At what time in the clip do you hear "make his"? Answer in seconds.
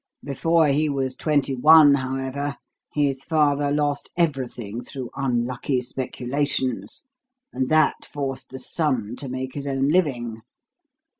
9.29-9.67